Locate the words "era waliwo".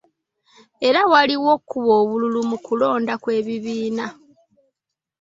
0.87-1.47